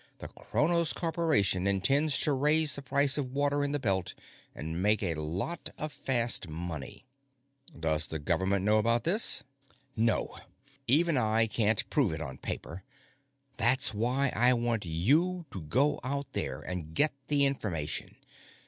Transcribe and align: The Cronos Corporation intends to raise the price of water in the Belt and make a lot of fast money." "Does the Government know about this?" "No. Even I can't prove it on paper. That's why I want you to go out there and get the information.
The 0.17 0.29
Cronos 0.29 0.93
Corporation 0.93 1.67
intends 1.67 2.19
to 2.21 2.33
raise 2.33 2.73
the 2.73 2.81
price 2.81 3.19
of 3.19 3.33
water 3.35 3.63
in 3.63 3.71
the 3.71 3.77
Belt 3.77 4.15
and 4.55 4.81
make 4.81 5.03
a 5.03 5.13
lot 5.13 5.69
of 5.77 5.93
fast 5.93 6.49
money." 6.49 7.05
"Does 7.79 8.07
the 8.07 8.17
Government 8.17 8.65
know 8.65 8.79
about 8.79 9.03
this?" 9.03 9.43
"No. 9.95 10.39
Even 10.87 11.17
I 11.17 11.45
can't 11.45 11.87
prove 11.91 12.13
it 12.13 12.19
on 12.19 12.39
paper. 12.39 12.83
That's 13.57 13.93
why 13.93 14.33
I 14.35 14.53
want 14.55 14.85
you 14.87 15.45
to 15.51 15.61
go 15.61 15.99
out 16.03 16.33
there 16.33 16.61
and 16.61 16.95
get 16.95 17.13
the 17.27 17.45
information. 17.45 18.15